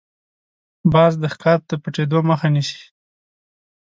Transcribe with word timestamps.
باز 0.93 1.13
د 1.19 1.23
ښکار 1.33 1.59
د 1.69 1.71
پټېدو 1.83 2.19
مخه 2.29 2.47
نیسي 2.55 2.81